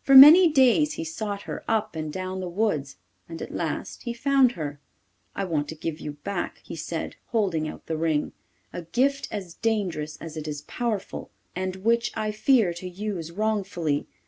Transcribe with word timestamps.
For 0.00 0.14
many 0.14 0.48
days 0.48 0.92
he 0.92 1.02
sought 1.02 1.42
her 1.42 1.64
up 1.66 1.96
and 1.96 2.12
down 2.12 2.38
the 2.38 2.48
woods 2.48 2.98
and 3.28 3.42
at 3.42 3.50
last 3.52 4.04
he 4.04 4.14
found 4.14 4.52
her. 4.52 4.78
'I 5.34 5.44
want 5.46 5.66
to 5.70 5.74
give 5.74 5.98
you 5.98 6.12
back,' 6.22 6.60
he 6.62 6.76
said, 6.76 7.16
holding 7.32 7.66
out 7.66 7.86
the 7.86 7.96
ring, 7.96 8.30
'a 8.72 8.82
gift 8.82 9.26
as 9.32 9.54
dangerous 9.54 10.18
as 10.18 10.36
it 10.36 10.46
is 10.46 10.62
powerful, 10.68 11.30
and 11.56 11.74
which 11.82 12.12
I 12.16 12.30
fear 12.30 12.72
to 12.74 12.88
use 12.88 13.32
wrongfully. 13.32 14.06